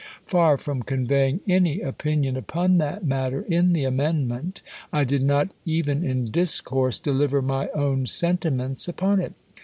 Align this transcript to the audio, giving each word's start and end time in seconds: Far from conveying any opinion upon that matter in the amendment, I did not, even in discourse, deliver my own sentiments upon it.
Far 0.25 0.57
from 0.57 0.81
conveying 0.81 1.41
any 1.47 1.79
opinion 1.79 2.35
upon 2.35 2.79
that 2.79 3.05
matter 3.05 3.41
in 3.47 3.73
the 3.73 3.83
amendment, 3.83 4.61
I 4.91 5.03
did 5.03 5.21
not, 5.21 5.49
even 5.63 6.03
in 6.03 6.31
discourse, 6.31 6.97
deliver 6.97 7.39
my 7.43 7.67
own 7.75 8.07
sentiments 8.07 8.87
upon 8.87 9.19
it. 9.21 9.33